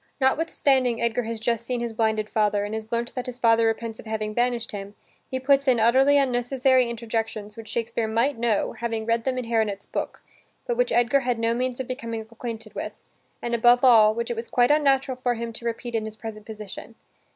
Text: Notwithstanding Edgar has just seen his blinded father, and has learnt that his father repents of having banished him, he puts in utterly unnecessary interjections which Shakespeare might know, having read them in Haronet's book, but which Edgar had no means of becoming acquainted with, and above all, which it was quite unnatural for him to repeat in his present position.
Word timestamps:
Notwithstanding 0.19 0.99
Edgar 0.99 1.25
has 1.25 1.39
just 1.39 1.63
seen 1.63 1.79
his 1.79 1.93
blinded 1.93 2.27
father, 2.27 2.65
and 2.65 2.73
has 2.73 2.91
learnt 2.91 3.13
that 3.13 3.27
his 3.27 3.37
father 3.37 3.67
repents 3.67 3.99
of 3.99 4.07
having 4.07 4.33
banished 4.33 4.71
him, 4.71 4.95
he 5.29 5.39
puts 5.39 5.67
in 5.67 5.79
utterly 5.79 6.17
unnecessary 6.17 6.89
interjections 6.89 7.55
which 7.55 7.67
Shakespeare 7.69 8.07
might 8.07 8.35
know, 8.35 8.73
having 8.73 9.05
read 9.05 9.25
them 9.25 9.37
in 9.37 9.45
Haronet's 9.45 9.85
book, 9.85 10.23
but 10.65 10.75
which 10.75 10.91
Edgar 10.91 11.19
had 11.19 11.37
no 11.37 11.53
means 11.53 11.79
of 11.79 11.85
becoming 11.87 12.21
acquainted 12.21 12.73
with, 12.73 12.93
and 13.43 13.53
above 13.53 13.83
all, 13.83 14.15
which 14.15 14.31
it 14.31 14.35
was 14.35 14.47
quite 14.47 14.71
unnatural 14.71 15.19
for 15.21 15.35
him 15.35 15.53
to 15.53 15.65
repeat 15.65 15.93
in 15.93 16.05
his 16.05 16.15
present 16.15 16.47
position. 16.47 16.95